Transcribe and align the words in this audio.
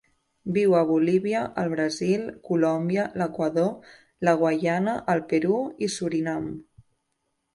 Viu 0.53 0.71
a 0.77 0.79
Bolívia, 0.91 1.41
el 1.63 1.67
Brasil, 1.73 2.23
Colòmbia, 2.47 3.05
l'Equador, 3.21 3.93
la 4.29 4.35
Guaiana, 4.41 4.95
el 5.15 5.21
Perú 5.35 5.59
i 5.89 5.91
Surinam. 5.97 6.49